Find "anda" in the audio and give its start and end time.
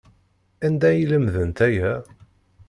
0.65-0.87